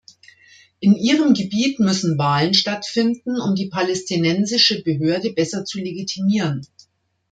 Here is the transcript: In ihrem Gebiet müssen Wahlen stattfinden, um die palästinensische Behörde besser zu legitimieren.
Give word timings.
In 0.79 0.95
ihrem 0.95 1.35
Gebiet 1.35 1.79
müssen 1.79 2.17
Wahlen 2.17 2.55
stattfinden, 2.55 3.39
um 3.39 3.53
die 3.53 3.69
palästinensische 3.69 4.81
Behörde 4.81 5.31
besser 5.31 5.63
zu 5.63 5.77
legitimieren. 5.77 6.65